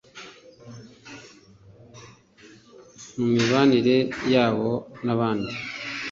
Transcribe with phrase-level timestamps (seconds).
[3.17, 3.97] mu mibanire
[4.33, 4.71] yabo
[5.05, 5.53] n’abandi